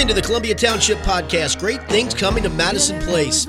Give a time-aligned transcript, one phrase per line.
[0.00, 1.58] into the Columbia Township podcast.
[1.58, 3.46] Great things coming to Madison Place.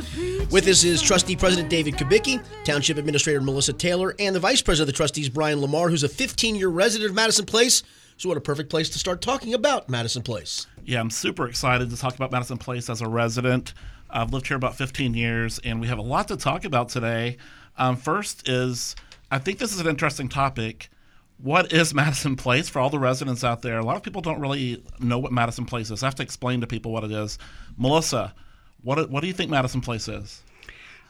[0.52, 4.90] With us is Trustee President David Kubicki, Township Administrator Melissa Taylor, and the Vice President
[4.90, 7.83] of the Trustees, Brian Lamar, who's a 15 year resident of Madison Place.
[8.18, 10.68] So, what a perfect place to start talking about Madison Place.
[10.83, 13.74] Yeah, I'm super excited to talk about Madison Place as a resident.
[14.10, 17.38] I've lived here about 15 years, and we have a lot to talk about today.
[17.77, 18.98] Um, first is,
[19.32, 20.90] I think this is an interesting topic.
[21.41, 23.80] What is Madison Place for all the residents out there?
[23.80, 26.04] A lot of people don't really know what Madison Place is.
[26.04, 27.40] I have to explain to people what it is.
[27.77, 28.34] Melissa,
[28.84, 30.41] what what do you think Madison Place is?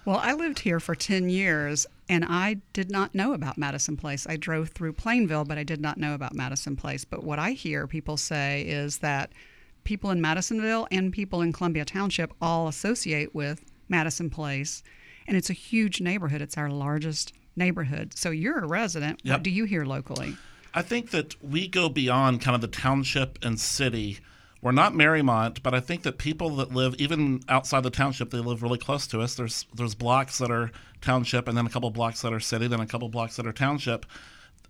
[0.04, 4.26] Well, I lived here for 10 years and I did not know about Madison Place.
[4.28, 7.06] I drove through Plainville, but I did not know about Madison Place.
[7.06, 9.32] But what I hear people say is that
[9.84, 14.82] people in Madisonville and people in Columbia Township all associate with Madison Place.
[15.28, 18.18] And it's a huge neighborhood, it's our largest neighborhood.
[18.18, 19.22] So you're a resident.
[19.24, 19.34] Yep.
[19.34, 20.36] What do you hear locally?
[20.74, 24.20] I think that we go beyond kind of the township and city
[24.62, 28.38] we're not Mariemont, but I think that people that live even outside the township, they
[28.38, 29.34] live really close to us.
[29.34, 32.80] There's there's blocks that are township, and then a couple blocks that are city, then
[32.80, 34.06] a couple blocks that are township.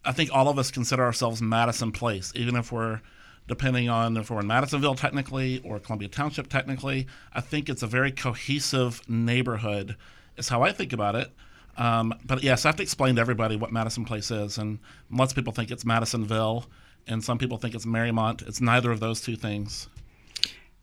[0.06, 3.02] I think all of us consider ourselves Madison Place, even if we're
[3.48, 7.06] depending on if we're in Madisonville technically or Columbia Township technically.
[7.34, 9.98] I think it's a very cohesive neighborhood.
[10.38, 11.32] Is how I think about it.
[11.78, 15.32] Um, but yes, I have to explain to everybody what Madison Place is, and lots
[15.32, 16.66] of people think it's Madisonville
[17.08, 18.48] and some people think it's Mariemont.
[18.48, 19.88] It's neither of those two things.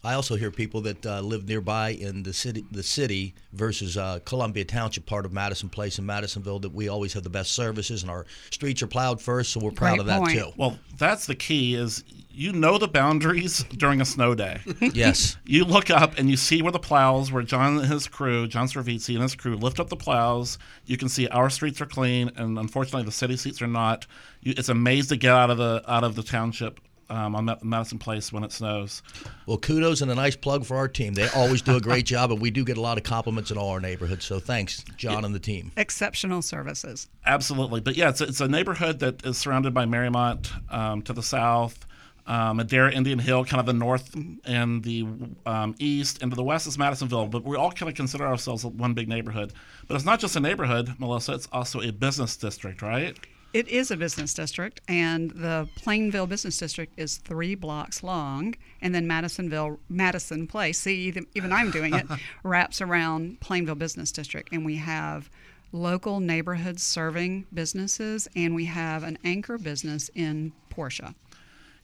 [0.09, 4.21] I also hear people that uh, live nearby in the city, the city versus uh,
[4.25, 8.01] Columbia Township, part of Madison Place in Madisonville, that we always have the best services
[8.01, 10.39] and our streets are plowed first, so we're proud Great of that point.
[10.39, 10.51] too.
[10.57, 11.75] Well, that's the key.
[11.75, 14.61] Is you know the boundaries during a snow day.
[14.95, 18.47] yes, you look up and you see where the plows, where John and his crew,
[18.49, 20.57] John Servizi and his crew, lift up the plows.
[20.87, 24.07] You can see our streets are clean, and unfortunately, the city streets are not.
[24.41, 27.99] You, it's amazing to get out of the out of the township um, on Madison
[27.99, 29.03] Place when it snows.
[29.47, 31.15] Well, kudos and a nice plug for our team.
[31.15, 33.59] They always do a great job, and we do get a lot of compliments in
[33.59, 34.25] all our neighborhoods.
[34.25, 35.73] So thanks, John and the team.
[35.77, 37.09] Exceptional services.
[37.25, 37.81] Absolutely.
[37.81, 41.23] But yeah, it's a, it's a neighborhood that is surrounded by Mariemont um, to the
[41.23, 41.87] south.
[42.27, 44.15] Um, Adair, Indian Hill, kind of the north
[44.45, 45.07] and the
[45.47, 47.29] um, east, and to the west is Madisonville.
[47.29, 49.55] But we all kind of consider ourselves one big neighborhood.
[49.87, 51.33] But it's not just a neighborhood, Melissa.
[51.33, 53.19] It's also a business district, right?
[53.55, 58.95] It is a business district, and the Plainville Business District is three blocks long, and
[58.95, 62.07] then Madisonville, Madison Place, see, even I'm doing it,
[62.43, 65.31] wraps around Plainville Business District, and we have
[65.73, 71.15] local neighborhoods serving businesses, and we have an anchor business in Porsche.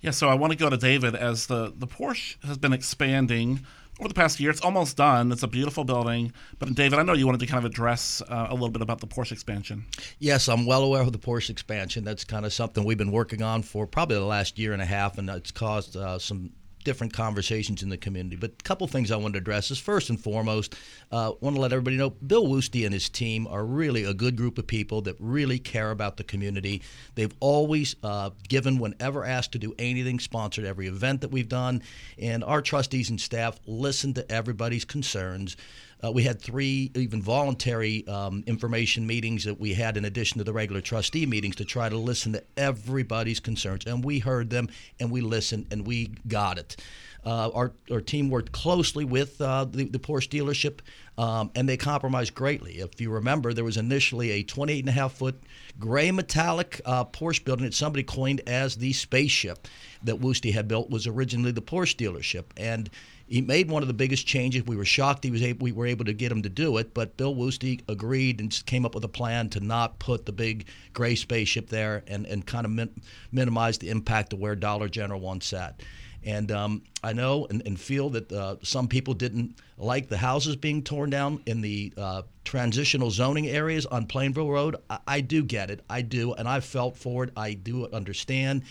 [0.02, 3.64] Yeah, so I want to go to David as the, the Porsche has been expanding
[4.00, 4.50] over the past year.
[4.50, 5.30] It's almost done.
[5.32, 6.32] It's a beautiful building.
[6.58, 9.00] But David, I know you wanted to kind of address uh, a little bit about
[9.00, 9.86] the Porsche expansion.
[10.18, 12.04] Yes, I'm well aware of the Porsche expansion.
[12.04, 14.86] That's kind of something we've been working on for probably the last year and a
[14.86, 16.50] half, and it's caused uh, some
[16.84, 18.36] different conversations in the community.
[18.36, 20.74] But a couple things I want to address is first and foremost,
[21.10, 24.36] uh, want to let everybody know Bill Woeste and his team are really a good
[24.36, 26.82] group of people that really care about the community.
[27.14, 31.82] They've always uh, given whenever asked to do anything, sponsored every event that we've done,
[32.18, 35.56] and our trustees and staff listen to everybody's concerns.
[36.04, 40.44] Uh, we had three even voluntary um, information meetings that we had in addition to
[40.44, 43.86] the regular trustee meetings to try to listen to everybody's concerns.
[43.86, 44.68] And we heard them
[45.00, 46.76] and we listened and we got it.
[47.24, 50.80] Uh, our, our team worked closely with uh, the, the Porsche dealership,
[51.16, 52.80] um, and they compromised greatly.
[52.80, 55.42] If you remember, there was initially a 28 and a half foot
[55.78, 59.66] gray metallic uh, Porsche building that somebody coined as the spaceship
[60.02, 62.44] that Woeste had built was originally the Porsche dealership.
[62.58, 62.90] And
[63.26, 64.64] he made one of the biggest changes.
[64.64, 66.92] We were shocked he was able, we were able to get him to do it,
[66.94, 70.66] but Bill Woeste agreed and came up with a plan to not put the big
[70.92, 73.00] gray spaceship there and, and kind of min-
[73.32, 75.80] minimize the impact of where Dollar General once sat.
[76.24, 80.56] And um, I know and, and feel that uh, some people didn't like the houses
[80.56, 84.76] being torn down in the uh, transitional zoning areas on Plainville Road.
[84.88, 85.80] I, I, do get it.
[85.90, 86.32] I do.
[86.32, 87.30] And I felt for it.
[87.36, 88.62] I do understand.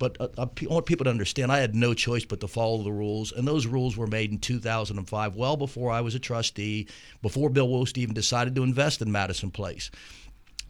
[0.00, 2.90] But uh, I want people to understand I had no choice but to follow the
[2.90, 3.30] rules.
[3.30, 6.88] And those rules were made in 2005, well before I was a trustee,
[7.22, 9.90] before Bill Woeste even decided to invest in Madison Place.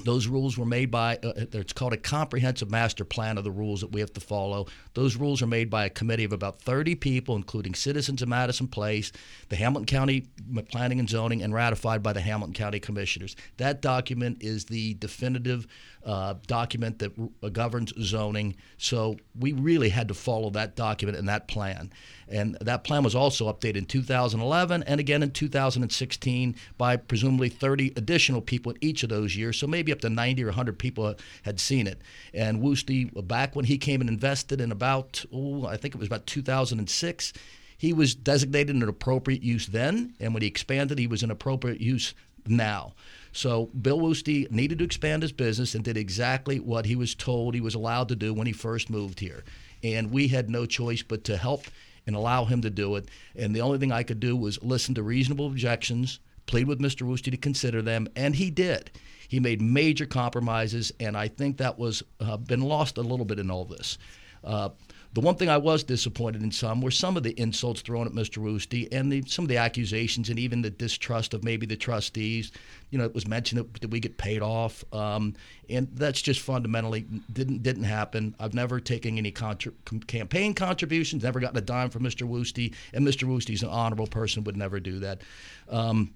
[0.04, 3.50] Those rules were made by, uh, uh, it's called a comprehensive master plan of the
[3.50, 4.66] rules that we have to follow.
[4.94, 8.66] Those rules are made by a committee of about 30 people, including citizens of Madison
[8.66, 9.12] Place,
[9.48, 10.26] the Hamilton County
[10.70, 13.36] Planning and Zoning, and ratified by the Hamilton County Commissioners.
[13.58, 15.66] That document is the definitive
[16.04, 17.12] uh, document that
[17.42, 18.56] uh, governs zoning.
[18.78, 21.92] So we really had to follow that document and that plan.
[22.28, 27.92] And that plan was also updated in 2011 and again in 2016 by presumably 30
[27.96, 29.58] additional people in each of those years.
[29.58, 32.00] So maybe up to 90 or 100 people had seen it.
[32.32, 36.08] And Woeste, back when he came and invested in about, oh, I think it was
[36.08, 37.32] about 2006,
[37.76, 41.80] he was designated an appropriate use then, and when he expanded, he was an appropriate
[41.80, 42.12] use
[42.46, 42.92] now.
[43.32, 47.54] So Bill Woeste needed to expand his business and did exactly what he was told
[47.54, 49.44] he was allowed to do when he first moved here.
[49.82, 51.66] And we had no choice but to help
[52.06, 53.08] and allow him to do it.
[53.36, 57.06] And the only thing I could do was listen to reasonable objections, plead with Mr.
[57.06, 58.90] Woeste to consider them, and he did.
[59.28, 63.38] He made major compromises, and I think that was uh, been lost a little bit
[63.38, 63.96] in all this.
[64.42, 64.70] Uh,
[65.12, 68.12] the one thing I was disappointed in some were some of the insults thrown at
[68.12, 68.38] Mr.
[68.38, 72.52] Woeste and the, some of the accusations and even the distrust of maybe the trustees.
[72.90, 75.34] You know, it was mentioned that, that we get paid off, um,
[75.68, 78.36] and that's just fundamentally didn't didn't happen.
[78.38, 79.72] I've never taken any contra-
[80.06, 82.28] campaign contributions, never gotten a dime from Mr.
[82.28, 83.26] Woeste, and Mr.
[83.26, 85.22] Woeste's an honorable person, would never do that.
[85.68, 86.12] Um,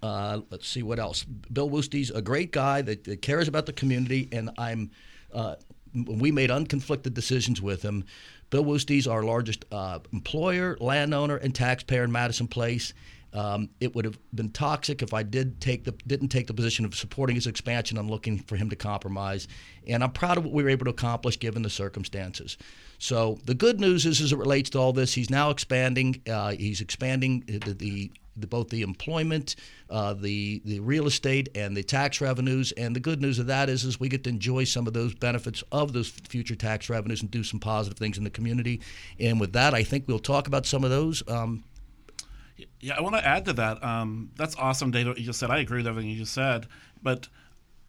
[0.00, 1.24] uh, let's see what else.
[1.24, 4.92] Bill Woeste's a great guy that, that cares about the community, and I'm.
[5.32, 5.56] Uh,
[5.94, 8.04] we made unconflicted decisions with him.
[8.50, 12.94] Bill Woeste's our largest uh, employer, landowner, and taxpayer in Madison Place.
[13.34, 16.86] Um, it would have been toxic if I did take the didn't take the position
[16.86, 17.98] of supporting his expansion.
[17.98, 19.48] I'm looking for him to compromise,
[19.86, 22.56] and I'm proud of what we were able to accomplish given the circumstances.
[22.98, 26.22] So the good news is, as it relates to all this, he's now expanding.
[26.28, 29.56] Uh, he's expanding the, the the, both the employment,
[29.90, 32.72] uh, the the real estate, and the tax revenues.
[32.72, 35.14] And the good news of that is, is we get to enjoy some of those
[35.14, 38.80] benefits of those future tax revenues and do some positive things in the community.
[39.18, 41.22] And with that, I think we'll talk about some of those.
[41.28, 41.64] Um,
[42.80, 43.82] yeah, I want to add to that.
[43.82, 45.06] Um, that's awesome, Dave.
[45.06, 46.66] What you just said, I agree with everything you just said.
[47.02, 47.28] But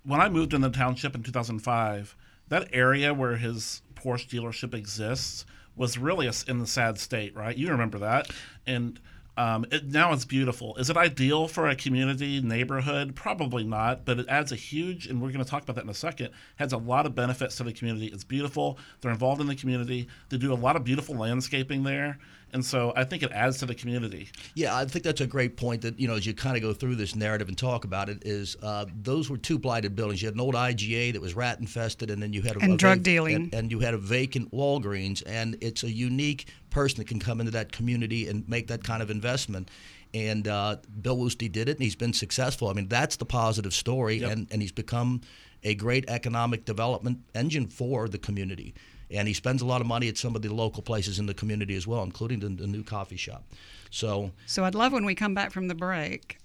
[0.04, 2.16] when I moved in the township in 2005,
[2.50, 7.56] that area where his Porsche dealership exists was really in the sad state, right?
[7.56, 8.30] You remember that,
[8.68, 9.00] and
[9.40, 10.76] um, it, now it's beautiful.
[10.76, 13.16] Is it ideal for a community neighborhood?
[13.16, 15.90] Probably not, but it adds a huge, and we're going to talk about that in
[15.90, 18.08] a second, Has a lot of benefits to the community.
[18.08, 18.78] It's beautiful.
[19.00, 20.10] They're involved in the community.
[20.28, 22.20] They do a lot of beautiful landscaping there.
[22.54, 24.30] And so I think it adds to the community.
[24.56, 26.74] Yeah, I think that's a great point that, you know, as you kind of go
[26.74, 30.22] through this narrative and talk about it, is uh, those were two blighted buildings.
[30.22, 32.74] You had an old IGA that was rat infested, and then you had a, and
[32.74, 33.36] a drug vac- dealing.
[33.36, 35.22] And, and you had a vacant Walgreens.
[35.26, 39.02] And it's a unique person that can come into that community and make that kind
[39.02, 39.70] of investment.
[40.14, 42.68] And uh, Bill Woeste did it, and he's been successful.
[42.70, 44.32] I mean, that's the positive story, Yep.
[44.32, 45.22] and, and he's become
[45.64, 48.74] a great economic development engine for the community.
[49.12, 51.34] And he spends a lot of money at some of the local places in the
[51.34, 53.44] community as well, including the, the new coffee shop.
[53.90, 56.38] So, So I'd love when we come back from the break,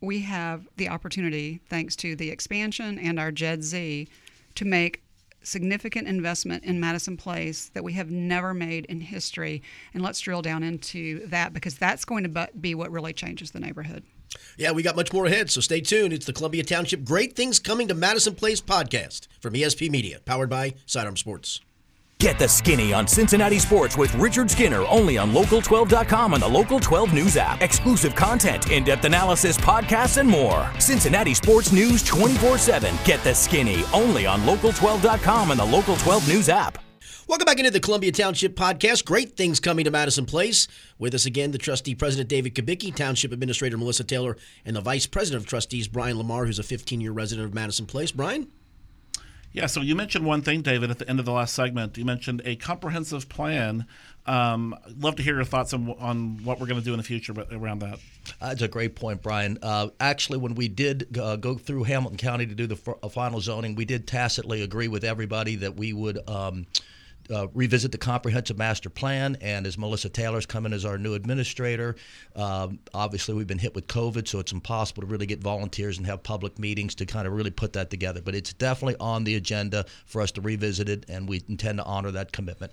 [0.00, 4.08] we have the opportunity, thanks to the expansion and our JEDZ,
[4.54, 5.02] to make
[5.42, 9.62] significant investment in Madison Place that we have never made in history.
[9.94, 13.60] And let's drill down into that because that's going to be what really changes the
[13.60, 14.04] neighborhood.
[14.56, 16.12] Yeah, we got much more ahead, so stay tuned.
[16.12, 20.50] It's the Columbia Township Great Things Coming to Madison Place podcast from ESP Media, powered
[20.50, 21.60] by Sidearm Sports.
[22.20, 26.78] Get the skinny on Cincinnati sports with Richard Skinner only on local12.com and the Local
[26.78, 27.62] 12 News app.
[27.62, 30.70] Exclusive content, in depth analysis, podcasts, and more.
[30.78, 32.94] Cincinnati sports news 24 7.
[33.06, 36.76] Get the skinny only on local12.com and the Local 12 News app.
[37.26, 39.06] Welcome back into the Columbia Township podcast.
[39.06, 40.68] Great things coming to Madison Place.
[40.98, 45.06] With us again, the trustee president David Kubicki, Township Administrator Melissa Taylor, and the vice
[45.06, 48.12] president of trustees Brian Lamar, who's a 15 year resident of Madison Place.
[48.12, 48.48] Brian?
[49.52, 51.98] Yeah, so you mentioned one thing, David, at the end of the last segment.
[51.98, 53.84] You mentioned a comprehensive plan.
[54.26, 57.04] Um, love to hear your thoughts on, on what we're going to do in the
[57.04, 57.98] future around that.
[58.40, 59.58] That's a great point, Brian.
[59.60, 63.08] Uh, actually, when we did uh, go through Hamilton County to do the f- uh,
[63.08, 66.66] final zoning, we did tacitly agree with everybody that we would um,
[67.32, 69.36] uh, revisit the comprehensive master plan.
[69.40, 71.96] And as Melissa Taylor's coming as our new administrator,
[72.36, 76.06] um, obviously we've been hit with COVID, so it's impossible to really get volunteers and
[76.06, 78.20] have public meetings to kind of really put that together.
[78.22, 81.84] But it's definitely on the agenda for us to revisit it, and we intend to
[81.84, 82.72] honor that commitment.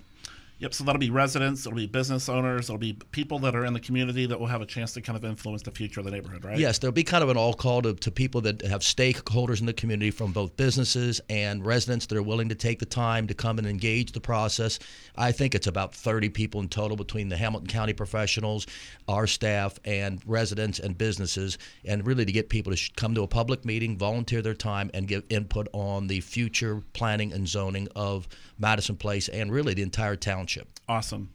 [0.60, 3.74] Yep, so that'll be residents, it'll be business owners, it'll be people that are in
[3.74, 6.10] the community that will have a chance to kind of influence the future of the
[6.10, 6.58] neighborhood, right?
[6.58, 9.66] Yes, there'll be kind of an all call to, to people that have stakeholders in
[9.66, 13.34] the community from both businesses and residents that are willing to take the time to
[13.34, 14.80] come and engage the process.
[15.14, 18.66] I think it's about 30 people in total between the Hamilton County professionals,
[19.06, 23.28] our staff, and residents and businesses, and really to get people to come to a
[23.28, 28.26] public meeting, volunteer their time, and give input on the future planning and zoning of
[28.58, 30.16] Madison Place and really the entire
[30.48, 30.80] township.
[30.88, 31.30] Awesome.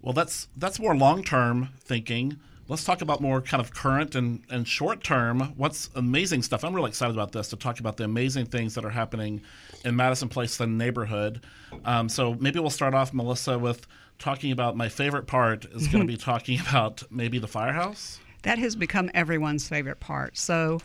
[0.00, 2.38] Well, that's that's more long-term thinking.
[2.66, 5.52] Let's talk about more kind of current and, and short term.
[5.56, 6.64] What's amazing stuff?
[6.64, 9.42] I'm really excited about this to talk about the amazing things that are happening
[9.84, 11.44] in Madison Place, the neighborhood.
[11.84, 13.86] Um, so maybe we'll start off, Melissa, with
[14.18, 18.18] talking about my favorite part is going to be talking about maybe the firehouse.
[18.42, 20.38] That has become everyone's favorite part.
[20.38, 20.80] So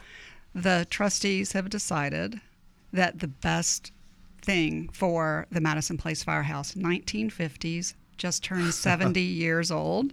[0.54, 2.42] the trustees have decided
[2.92, 3.94] that the best
[4.50, 10.12] thing for the Madison Place Firehouse, 1950s, just turned 70 years old.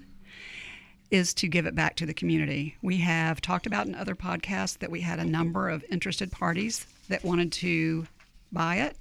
[1.10, 2.76] is to give it back to the community.
[2.82, 6.84] We have talked about in other podcasts that we had a number of interested parties
[7.08, 8.08] that wanted to
[8.52, 8.98] buy it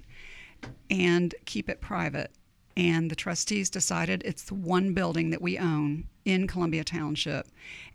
[0.88, 2.30] and keep it private.
[2.76, 7.46] And the trustees decided it's the one building that we own in Columbia Township.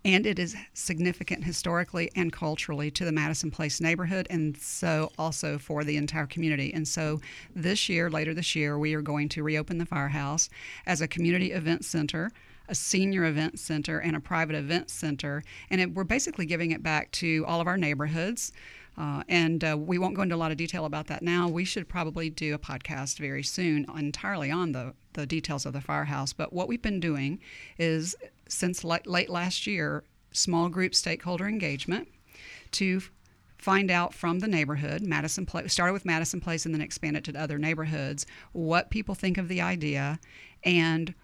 [0.03, 5.59] And it is significant historically and culturally to the Madison Place neighborhood, and so also
[5.59, 6.73] for the entire community.
[6.73, 7.21] And so
[7.55, 10.49] this year, later this year, we are going to reopen the firehouse
[10.87, 12.31] as a community event center
[12.71, 15.43] a senior event center and a private event center.
[15.69, 18.53] And it, we're basically giving it back to all of our neighborhoods.
[19.01, 21.47] Uh, and uh, we won't go into a lot of detail about that now.
[21.47, 25.81] We should probably do a podcast very soon entirely on the, the details of the
[25.81, 26.33] firehouse.
[26.33, 27.39] But what we've been doing
[27.79, 28.15] is
[28.47, 30.03] since late, late last year,
[30.33, 32.09] small group stakeholder engagement
[32.73, 33.01] to
[33.57, 37.41] find out from the neighborhood, Madison Place, started with Madison Place and then expanded to
[37.41, 40.19] other neighborhoods, what people think of the idea
[40.63, 41.15] and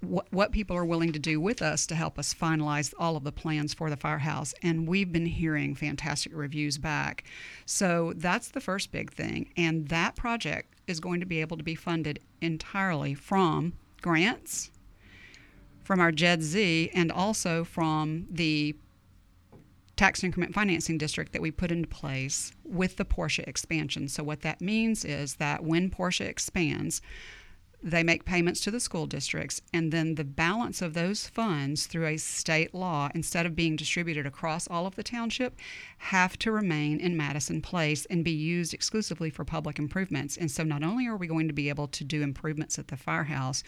[0.00, 3.24] what, what people are willing to do with us to help us finalize all of
[3.24, 4.54] the plans for the firehouse.
[4.62, 7.24] And we've been hearing fantastic reviews back.
[7.66, 9.50] So that's the first big thing.
[9.56, 14.70] And that project is going to be able to be funded entirely from grants,
[15.84, 18.74] from our JEDZ, and also from the
[19.96, 24.08] tax increment financing district that we put into place with the Porsche expansion.
[24.08, 27.02] So, what that means is that when Porsche expands,
[27.82, 32.06] they make payments to the school districts, and then the balance of those funds through
[32.06, 35.56] a state law, instead of being distributed across all of the township,
[35.98, 40.36] have to remain in Madison Place and be used exclusively for public improvements.
[40.36, 42.96] And so, not only are we going to be able to do improvements at the
[42.96, 43.64] firehouse,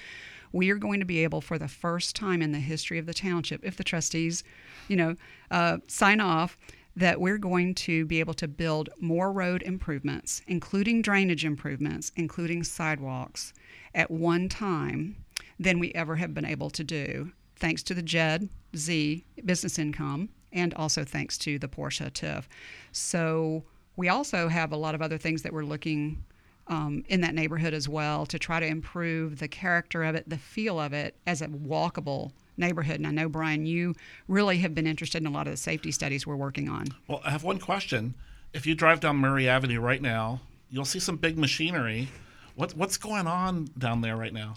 [0.52, 3.14] we are going to be able, for the first time in the history of the
[3.14, 4.44] township, if the trustees,
[4.86, 5.16] you know,
[5.50, 6.56] uh, sign off,
[6.96, 12.62] that we're going to be able to build more road improvements, including drainage improvements, including
[12.62, 13.52] sidewalks
[13.94, 15.16] at one time
[15.58, 20.28] than we ever have been able to do, thanks to the JED Z business income
[20.52, 22.44] and also thanks to the Porsche TIF.
[22.92, 23.64] So
[23.96, 26.24] we also have a lot of other things that we're looking
[26.68, 30.38] um, in that neighborhood as well to try to improve the character of it, the
[30.38, 32.96] feel of it as a walkable neighborhood.
[32.96, 33.94] And I know, Brian, you
[34.28, 36.86] really have been interested in a lot of the safety studies we're working on.
[37.08, 38.14] Well, I have one question.
[38.52, 42.08] If you drive down Murray Avenue right now, you'll see some big machinery
[42.54, 44.56] what, what's going on down there right now?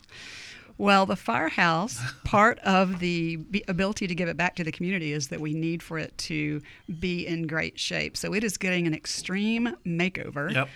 [0.78, 5.30] Well, the firehouse, part of the ability to give it back to the community is
[5.30, 6.62] that we need for it to
[7.00, 8.16] be in great shape.
[8.16, 10.54] So it is getting an extreme makeover.
[10.54, 10.70] Yep.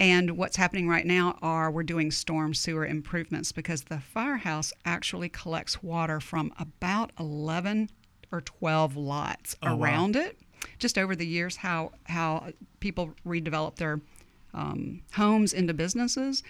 [0.00, 5.28] And what's happening right now are we're doing storm sewer improvements because the firehouse actually
[5.28, 7.90] collects water from about 11
[8.32, 10.22] or 12 lots oh, around wow.
[10.22, 10.38] it.
[10.78, 12.48] Just over the years, how how
[12.80, 14.00] people redevelop their
[14.54, 16.42] um, homes into businesses,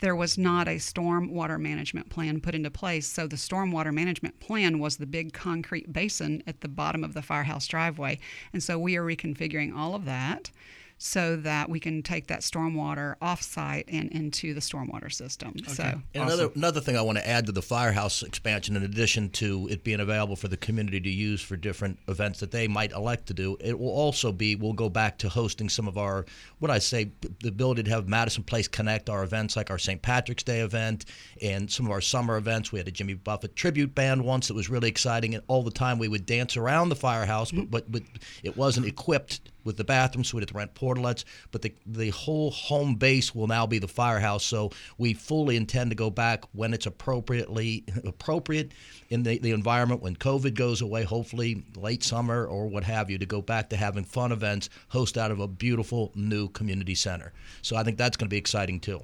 [0.00, 3.06] there was not a storm water management plan put into place.
[3.06, 7.14] So the storm water management plan was the big concrete basin at the bottom of
[7.14, 8.20] the firehouse driveway.
[8.52, 10.50] And so we are reconfiguring all of that
[10.98, 15.54] so that we can take that stormwater off-site and into the stormwater system.
[15.60, 15.72] Okay.
[15.72, 16.26] So, and awesome.
[16.26, 19.84] another another thing I want to add to the firehouse expansion, in addition to it
[19.84, 23.34] being available for the community to use for different events that they might elect to
[23.34, 26.26] do, it will also be we'll go back to hosting some of our
[26.58, 27.12] what I say
[27.42, 30.02] the ability to have Madison Place connect our events like our St.
[30.02, 31.04] Patrick's Day event
[31.40, 32.72] and some of our summer events.
[32.72, 35.70] We had a Jimmy Buffett tribute band once that was really exciting, and all the
[35.70, 37.64] time we would dance around the firehouse, mm-hmm.
[37.64, 41.22] but, but, but it wasn't equipped with the bathroom, we had to rent portalets.
[41.52, 44.44] But the the whole home base will now be the firehouse.
[44.44, 48.72] So we fully intend to go back when it's appropriately appropriate
[49.10, 53.18] in the, the environment when COVID goes away, hopefully late summer or what have you,
[53.18, 57.32] to go back to having fun events host out of a beautiful new community center.
[57.62, 59.02] So I think that's going to be exciting too.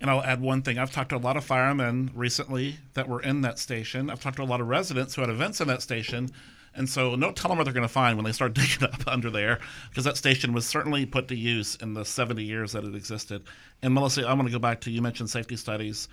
[0.00, 0.78] And I'll add one thing.
[0.78, 4.08] I've talked to a lot of firemen recently that were in that station.
[4.08, 6.30] I've talked to a lot of residents who had events in that station
[6.74, 9.30] and so, no telling what they're going to find when they start digging up under
[9.30, 9.58] there,
[9.88, 13.42] because that station was certainly put to use in the 70 years that it existed.
[13.82, 16.08] And Melissa, I want to go back to you mentioned safety studies.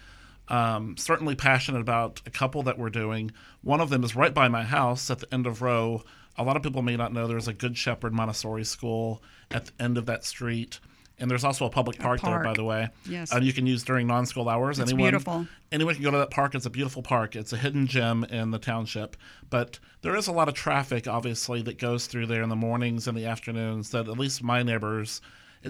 [0.50, 3.32] Um, certainly passionate about a couple that we're doing.
[3.64, 6.04] One of them is right by my house at the end of Row.
[6.38, 9.22] A lot of people may not know there's a Good Shepherd Montessori school
[9.52, 10.80] at the end of that street.
[11.20, 12.44] And there's also a public park, a park.
[12.44, 12.90] there, by the way.
[13.10, 13.34] Yes.
[13.34, 14.78] Uh, you can use during non-school hours.
[14.78, 15.48] It's anyone, beautiful.
[15.72, 16.54] Anyone can go to that park.
[16.54, 17.36] It's a beautiful park.
[17.36, 19.18] It's a hidden gem in the township.
[19.50, 23.08] But there is a lot of traffic, obviously, that goes through there in the mornings
[23.08, 23.90] and the afternoons.
[23.90, 25.22] That at least my neighbors,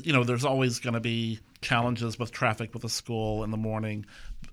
[0.04, 3.58] you know, there's always going to be challenges with traffic with the school in the
[3.58, 4.06] morning.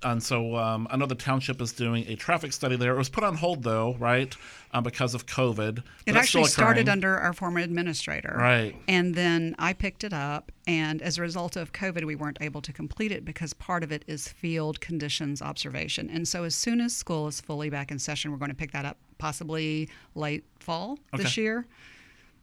[0.05, 2.95] And so um, I know the township is doing a traffic study there.
[2.95, 4.35] It was put on hold though, right,
[4.73, 5.79] um, because of COVID.
[5.79, 8.35] It But that's still actually started under our former administrator.
[8.37, 8.77] Right.
[8.87, 12.61] And then I picked it up, and as a result of COVID, we weren't able
[12.63, 16.11] to complete it because part of it is field conditions observation.
[16.11, 18.73] And so as soon as school is fully back in session, we're going to pick
[18.73, 21.67] that up possibly late fall this year.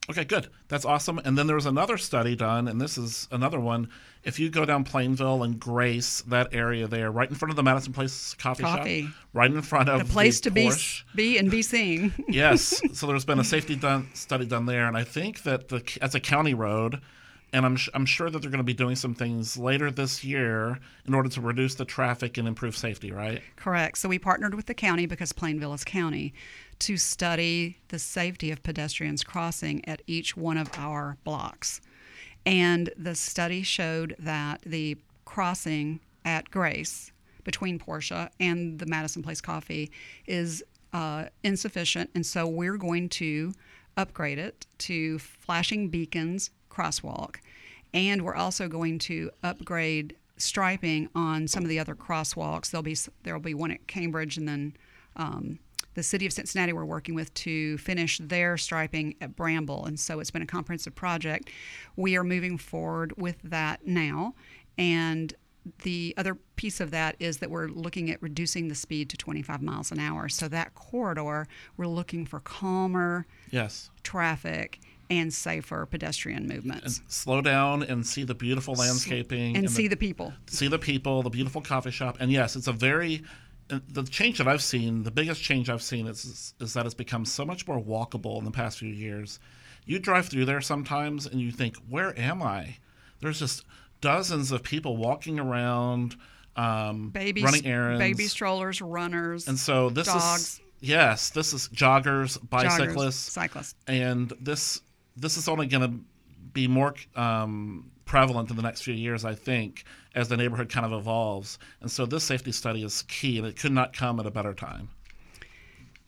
[0.09, 0.47] Okay, good.
[0.67, 1.19] That's awesome.
[1.23, 3.87] And then there was another study done, and this is another one.
[4.23, 7.63] If you go down Plainville and Grace, that area there, right in front of the
[7.63, 9.03] Madison Place coffee, Coffee.
[9.03, 11.03] shop, right in front of The place to be, Porsche.
[11.15, 12.13] be and be seen.
[12.27, 12.81] yes.
[12.93, 16.13] So there's been a safety done, study done there, and I think that the as
[16.15, 16.99] a county road,
[17.53, 20.79] and I'm I'm sure that they're going to be doing some things later this year
[21.05, 23.11] in order to reduce the traffic and improve safety.
[23.11, 23.41] Right?
[23.55, 23.97] Correct.
[23.97, 26.33] So we partnered with the county because Plainville is county
[26.79, 31.81] to study the safety of pedestrians crossing at each one of our blocks.
[32.45, 37.11] And the study showed that the crossing at Grace
[37.43, 39.91] between Porsche and the Madison Place Coffee
[40.25, 42.09] is uh, insufficient.
[42.15, 43.53] And so we're going to
[43.97, 47.35] upgrade it to flashing beacons crosswalk.
[47.93, 52.71] And we're also going to upgrade striping on some of the other crosswalks.
[52.71, 54.73] There'll be there'll be one at Cambridge, and then
[55.17, 55.59] um,
[55.93, 59.85] the city of Cincinnati we're working with to finish their striping at Bramble.
[59.85, 61.49] And so it's been a comprehensive project.
[61.95, 64.33] We are moving forward with that now,
[64.77, 65.33] and
[65.83, 69.61] the other piece of that is that we're looking at reducing the speed to 25
[69.61, 70.27] miles an hour.
[70.27, 71.47] So that corridor,
[71.77, 73.91] we're looking for calmer Yes.
[74.01, 74.79] traffic
[75.11, 77.01] and safer pedestrian movements.
[77.07, 80.33] Slow down and see the beautiful landscaping and the- see the people.
[80.47, 83.23] see the people, the beautiful coffee shop, and yes, it's a very
[83.69, 86.95] uh, the change that I've seen, the biggest change I've seen is is that it's
[86.95, 89.39] become so much more walkable in the past few years.
[89.85, 92.77] You drive through there sometimes and you think, "Where am I?"
[93.21, 93.63] There's just
[94.01, 96.15] dozens of people walking around,
[96.55, 100.41] um, Babies, running errands, baby strollers, runners, and so this dogs.
[100.41, 103.75] is yes, this is joggers, joggers, bicyclists, cyclists.
[103.87, 104.81] and this
[105.21, 105.99] this is only going to
[106.53, 109.85] be more um, prevalent in the next few years, I think,
[110.15, 111.59] as the neighborhood kind of evolves.
[111.79, 114.53] And so this safety study is key, and it could not come at a better
[114.53, 114.89] time.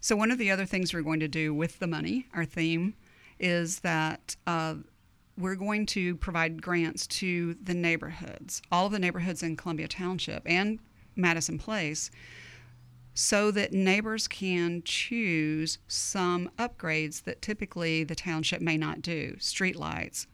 [0.02, 2.96] So one of the other things we're going to do with the money, our theme,
[3.40, 4.76] is that uh,
[5.38, 10.44] we're going to provide grants to the neighborhoods, all of the neighborhoods in Columbia Township
[10.46, 10.80] and
[11.16, 12.12] Madison Place,
[13.14, 19.76] so that neighbors can choose some upgrades that typically the township may not do street
[19.76, 20.28] lights,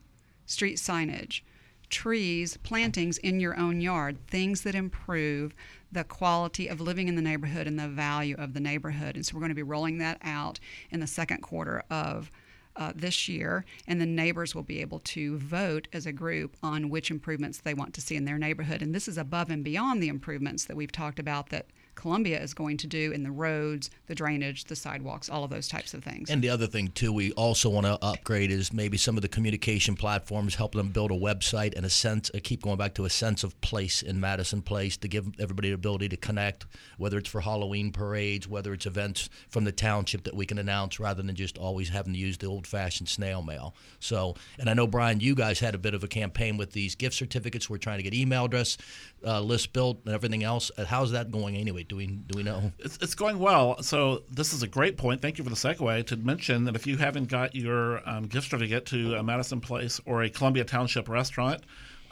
[0.46, 1.42] street signage,
[1.90, 5.54] trees, plantings in your own yard, things that improve
[5.92, 9.16] the quality of living in the neighborhood and the value of the neighborhood.
[9.16, 12.30] And so we're going to be rolling that out in the second quarter of
[12.76, 16.88] uh, this year, and the neighbors will be able to vote as a group on
[16.88, 18.80] which improvements they want to see in their neighborhood.
[18.80, 21.66] And this is above and beyond the improvements that we've talked about that
[22.00, 25.68] Columbia is going to do in the roads, the drainage, the sidewalks, all of those
[25.68, 26.30] types of things.
[26.30, 29.28] And the other thing too, we also want to upgrade is maybe some of the
[29.28, 32.30] communication platforms, help them build a website and a sense.
[32.34, 35.68] I keep going back to a sense of place in Madison Place to give everybody
[35.68, 36.64] the ability to connect,
[36.96, 40.98] whether it's for Halloween parades, whether it's events from the township that we can announce,
[40.98, 43.74] rather than just always having to use the old-fashioned snail mail.
[43.98, 46.94] So, and I know Brian, you guys had a bit of a campaign with these
[46.94, 47.68] gift certificates.
[47.68, 48.78] We're trying to get email address
[49.24, 50.70] uh, lists built and everything else.
[50.78, 51.84] Uh, How's that going anyway?
[51.90, 52.70] Do we do we know?
[52.78, 53.82] It's, it's going well.
[53.82, 55.20] So this is a great point.
[55.20, 58.48] Thank you for the segue to mention that if you haven't got your um, gift
[58.48, 61.62] certificate to a Madison Place or a Columbia Township restaurant,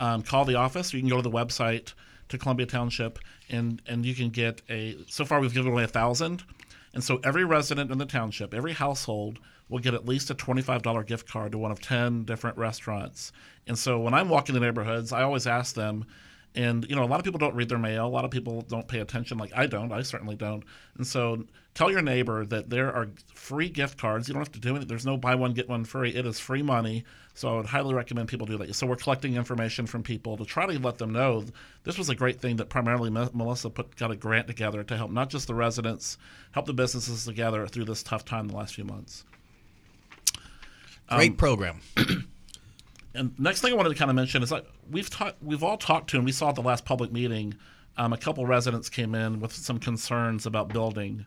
[0.01, 0.93] um, call the office.
[0.93, 1.93] You can go to the website
[2.29, 4.97] to Columbia Township and and you can get a.
[5.07, 6.43] So far, we've given away a thousand,
[6.93, 9.39] and so every resident in the township, every household
[9.69, 13.33] will get at least a $25 gift card to one of 10 different restaurants.
[13.69, 16.07] And so when I'm walking the neighborhoods, I always ask them,
[16.55, 18.07] and you know, a lot of people don't read their mail.
[18.07, 19.39] A lot of people don't pay attention.
[19.39, 19.93] Like I don't.
[19.93, 20.65] I certainly don't.
[20.97, 24.29] And so, tell your neighbor that there are free gift cards.
[24.29, 24.89] You don't have to do it.
[24.89, 26.11] There's no buy one get one free.
[26.11, 27.05] It is free money.
[27.35, 28.75] So I would highly recommend people do that.
[28.75, 31.45] So we're collecting information from people to try to let them know
[31.85, 35.13] this was a great thing that primarily Melissa put got a grant together to help
[35.13, 36.19] not just the residents,
[36.51, 39.25] help the businesses together through this tough time the last few months.
[41.09, 41.81] Great um, program.
[43.19, 45.77] And next thing I wanted to kind of mention is that we've talked, we've all
[45.77, 47.55] talked to, and we saw at the last public meeting,
[47.97, 51.27] um, a couple residents came in with some concerns about building,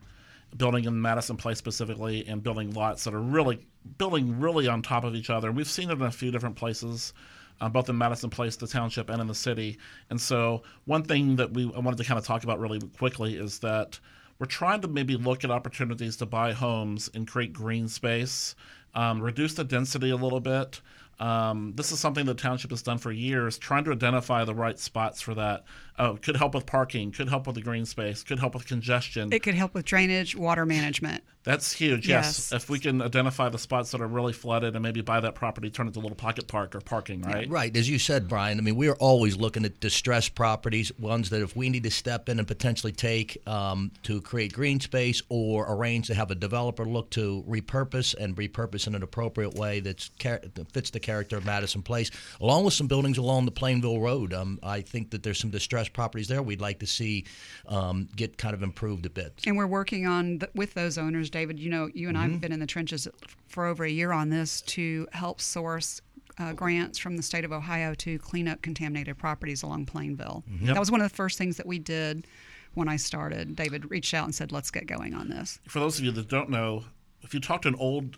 [0.56, 3.66] building in Madison Place specifically, and building lots that are really
[3.98, 5.52] building really on top of each other.
[5.52, 7.12] We've seen it in a few different places,
[7.60, 9.76] uh, both in Madison Place, the township, and in the city.
[10.08, 13.36] And so, one thing that we I wanted to kind of talk about really quickly
[13.36, 14.00] is that
[14.38, 18.54] we're trying to maybe look at opportunities to buy homes and create green space,
[18.94, 20.80] um, reduce the density a little bit,
[21.20, 24.78] Um, this is something the township has done for years, trying to identify the right
[24.78, 25.64] spots for that.
[25.98, 29.32] Uh, could help with parking, could help with the green space, could help with congestion.
[29.32, 31.22] It could help with drainage, water management.
[31.44, 32.08] That's huge.
[32.08, 32.50] Yes.
[32.50, 32.62] Yes.
[32.62, 35.70] If we can identify the spots that are really flooded and maybe buy that property,
[35.70, 37.48] turn it to a little pocket park or parking, right?
[37.50, 38.58] Right, as you said, Brian.
[38.58, 41.90] I mean, we are always looking at distressed properties, ones that if we need to
[41.90, 46.36] step in and potentially take um, to create green space or arrange to have a
[46.36, 51.00] developer look to repurpose and repurpose in an appropriate way that's char- that fits the
[51.00, 54.32] character of Madison Place, along with some buildings along the Plainville Road.
[54.32, 55.50] Um, I think that there's some
[55.82, 57.24] distressed properties there we'd like to see
[57.66, 59.40] um, get kind of improved a bit.
[59.46, 61.58] And we're working on th- with those owners, David.
[61.58, 63.08] You know, you and I have been in the trenches
[63.48, 66.00] for over a year on this to help source
[66.38, 70.44] uh, grants from the state of Ohio to clean up contaminated properties along Plainville.
[70.62, 72.26] That was one of the first things that we did
[72.74, 73.54] when I started.
[73.56, 76.28] David reached out and said, "Let's get going on this." For those of you that
[76.28, 76.84] don't know,
[77.22, 78.16] if you talk to an old,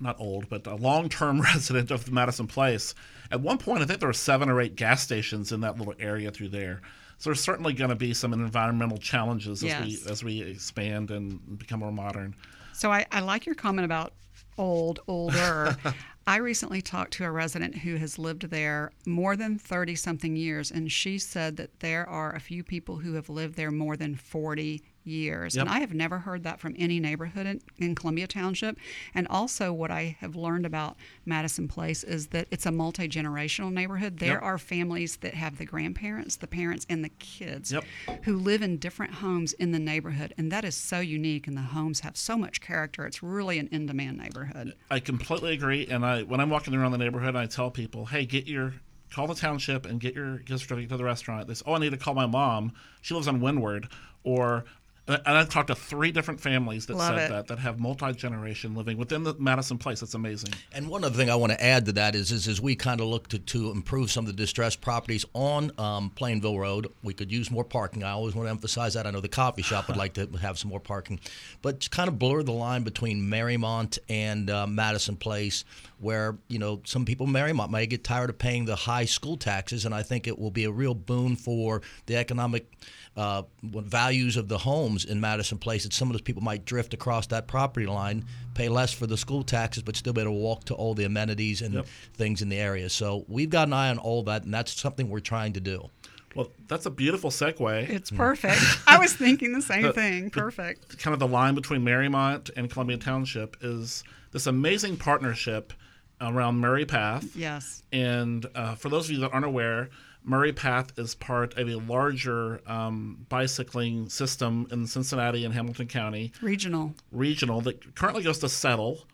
[0.00, 2.94] not old, but a long term resident of Madison Place,
[3.30, 5.94] at one point I think there were seven or eight gas stations in that little
[5.98, 6.82] area through there.
[7.18, 9.84] So there's certainly going to be some environmental challenges as Yes.
[9.84, 12.34] we as we expand and become more modern.
[12.72, 14.12] So I, I like your comment about
[14.58, 15.76] old, older.
[16.26, 20.70] I recently talked to a resident who has lived there more than 30 something years,
[20.70, 24.14] and she said that there are a few people who have lived there more than
[24.14, 25.56] 40 years.
[25.56, 28.78] And I have never heard that from any neighborhood in, in Columbia Township.
[29.14, 33.72] And also, what I have learned about Madison Place is that it's a multi generational
[33.72, 34.18] neighborhood.
[34.18, 34.42] There Yep.
[34.42, 37.84] are families that have the grandparents, the parents, and the kids Yep.
[38.22, 40.32] who live in different homes in the neighborhood.
[40.38, 43.06] And that is so unique, and the homes have so much character.
[43.06, 44.74] It's really an in demand neighborhood.
[44.90, 45.86] I completely agree.
[45.86, 48.74] And I when I'm walking around the neighborhood, I tell people, "Hey, get your
[49.10, 51.78] call the township and get your gift certificate to the restaurant." They say, "Oh, I
[51.78, 52.72] need to call my mom.
[53.02, 53.88] She lives on Windward."
[54.24, 54.64] Or
[55.08, 57.30] and I've talked to three different families that Love said it.
[57.30, 60.00] that that have multi generation living within the Madison Place.
[60.00, 60.50] It's amazing.
[60.72, 63.00] And one other thing I want to add to that is, is as we kind
[63.00, 67.14] of look to, to improve some of the distressed properties on um, Plainville Road, we
[67.14, 68.04] could use more parking.
[68.04, 69.06] I always want to emphasize that.
[69.06, 71.18] I know the coffee shop would like to have some more parking,
[71.62, 75.64] but to kind of blur the line between Mariemont and uh, Madison Place,
[76.02, 79.36] where you know some people in Mariemont may get tired of paying the high school
[79.36, 82.70] taxes, and I think it will be a real boon for the economic
[83.16, 85.84] uh, values of the homes in Madison Place.
[85.84, 89.16] That some of those people might drift across that property line, pay less for the
[89.16, 91.86] school taxes, but still be able to walk to all the amenities and Yep.
[92.14, 92.88] things in the area.
[92.90, 95.88] So we've got an eye on all that, and that's something we're trying to do.
[96.34, 97.90] Well, that's a beautiful segue.
[97.90, 98.58] It's perfect.
[98.86, 100.30] I was thinking the same thing.
[100.30, 100.98] Perfect.
[100.98, 105.74] kind of the line between Mariemont and Columbia Township is this amazing partnership
[106.22, 107.34] around Murray Path.
[107.36, 107.82] Yes.
[107.92, 109.90] And uh, for those of you that aren't aware,
[110.24, 116.32] Murray Path is part of a larger um, bicycling system in Cincinnati and Hamilton County
[116.40, 116.94] Regional.
[117.10, 119.04] regional that currently goes to Settle,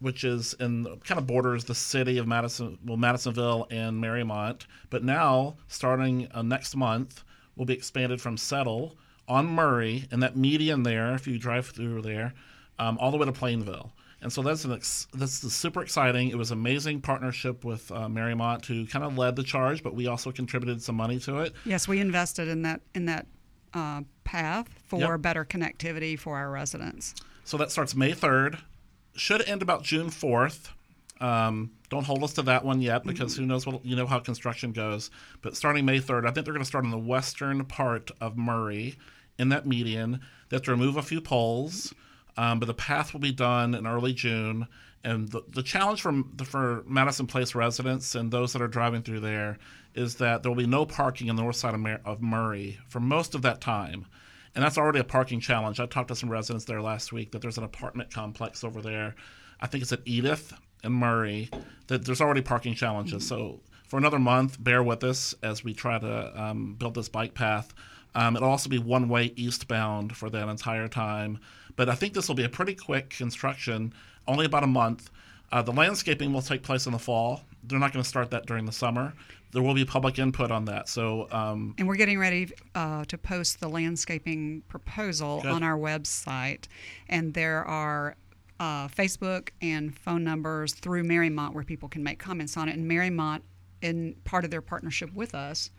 [0.00, 4.66] which is in kind of borders the city of Madison, well, Madisonville and Mariemont.
[4.90, 7.24] But now, starting uh, next month,
[7.56, 8.94] will be expanded from Settle
[9.26, 12.34] on Murray and that median there, if you drive through there,
[12.78, 13.92] um, all the way to Plainville.
[14.20, 16.28] And so that's an ex- that's super exciting.
[16.30, 20.08] It was amazing partnership with uh, Mariemont, who kind of led the charge, but we
[20.08, 21.52] also contributed some money to it.
[21.64, 23.26] Yes, we invested in that in that
[23.74, 25.22] uh, path for Yep.
[25.22, 27.14] better connectivity for our residents.
[27.44, 28.58] So that starts May 3rd.
[29.14, 30.70] Should end about June 4th.
[31.20, 34.18] Um, don't hold us to that one yet because who knows what you know how
[34.20, 35.10] construction goes.
[35.42, 38.36] But starting May 3rd, I think they're going to start in the western part of
[38.36, 38.96] Murray
[39.38, 40.20] in that median.
[40.48, 41.92] They have to remove a few poles,
[42.38, 44.66] um, but the path will be done in early June.
[45.04, 49.20] And the, the challenge for, for Madison Place residents and those that are driving through
[49.20, 49.58] there
[49.94, 53.00] is that there will be no parking on the north side of, of Murray for
[53.00, 54.06] most of that time
[54.58, 55.78] and that's already a parking challenge.
[55.78, 59.14] I talked to some residents there last week that there's an apartment complex over there.
[59.60, 61.48] I think it's at Edith and Murray
[61.86, 63.24] that there's already parking challenges.
[63.24, 67.34] So for another month, bear with us as we try to um, build this bike
[67.34, 67.72] path.
[68.16, 71.38] Um, it'll also be one way eastbound for that entire time.
[71.78, 73.94] But I think this will be a pretty quick construction,
[74.26, 75.10] only about a month.
[75.52, 77.42] Uh, the landscaping will take place in the fall.
[77.62, 79.14] They're not going to start that during the summer.
[79.52, 80.88] There will be public input on that.
[80.88, 85.52] So um, And we're getting ready uh, to post the landscaping proposal Good.
[85.52, 86.64] on our website.
[87.08, 88.16] And there are
[88.58, 92.74] uh, Facebook and phone numbers through Mariemont where people can make comments on it.
[92.74, 93.42] And Mariemont,
[93.82, 95.70] in part of their partnership with us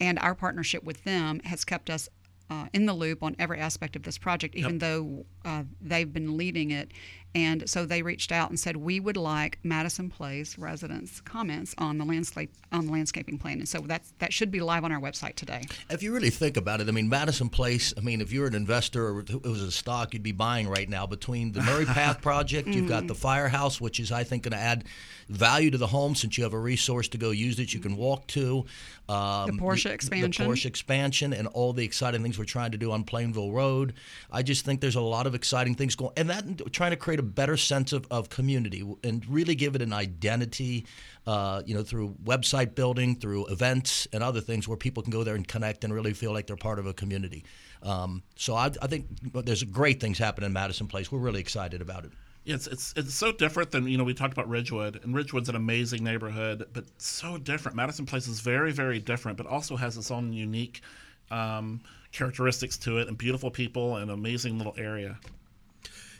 [0.00, 2.08] and our partnership with them, has kept us
[2.50, 6.36] uh, in the loop on every aspect of this project, even though uh, they've been
[6.36, 6.90] leading it.
[7.36, 11.98] And so they reached out and said we would like Madison Place residents' comments on
[11.98, 15.00] the landscape on the landscaping plan, and so that's that should be live on our
[15.00, 15.64] website today.
[15.90, 18.54] If you really think about it, I mean, Madison Place, I mean, if you're an
[18.54, 21.06] investor or it was a stock, you'd be buying right now.
[21.06, 24.58] Between the Murray Path project, you've got the firehouse, which is, I think, going to
[24.58, 24.84] add
[25.28, 27.96] value to the home since you have a resource to go use that you can
[27.96, 28.64] walk to.
[29.08, 30.46] Um, The Porsche expansion.
[30.46, 33.94] The Porsche expansion and all the exciting things we're trying to do on Plainville Road.
[34.30, 37.20] I just think there's a lot of exciting things going and that trying to create
[37.20, 40.86] a better sense of, of community and really give it an identity,
[41.26, 45.24] uh, you know, through website building, through events and other things where people can go
[45.24, 47.44] there and connect and really feel like they're part of a community.
[47.82, 51.12] Um, so I, I think there's great things happening in Madison Place.
[51.12, 52.12] We're really excited about it.
[52.46, 55.56] It's, it's it's so different than you know we talked about Ridgewood, and Ridgewood's an
[55.56, 57.74] amazing neighborhood, but so different.
[57.74, 60.82] Madison Place is very very different, but also has its own unique
[61.30, 61.80] um,
[62.14, 65.18] characteristics to it, and beautiful people, and amazing little area.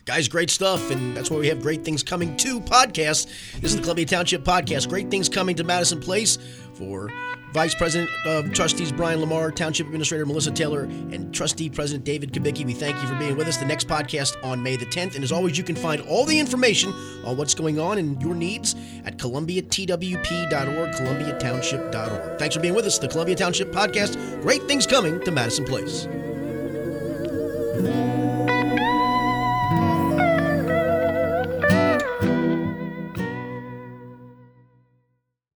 [0.05, 3.25] Guys, great stuff, and that's why we have Great Things Coming to podcast.
[3.59, 4.87] This is the Columbia Township Podcast.
[4.87, 6.37] Great things coming to Madison Place
[6.75, 7.09] for
[7.55, 12.65] Vice President of Trustees Brian Lamar, Township Administrator Melissa Taylor, and Trustee President David Kubicki.
[12.65, 13.55] We thank you for being with us.
[13.55, 16.37] The next podcast on May the 10th, and as always, you can find all the
[16.37, 16.91] information
[17.23, 22.39] on what's going on and your needs at columbiatwp.org, columbiatownship.org.
[22.39, 22.99] Thanks for being with us.
[22.99, 24.41] The Columbia Township Podcast.
[24.41, 26.09] Great things coming to Madison Place.